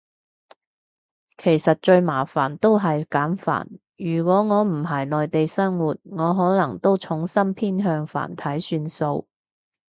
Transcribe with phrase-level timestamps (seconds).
[1.37, 3.67] 其實最麻煩都係簡繁，
[3.97, 9.27] 如果我唔係内地生活，我可能都重心偏向繁體算數